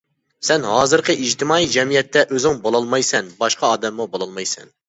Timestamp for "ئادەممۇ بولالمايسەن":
3.75-4.77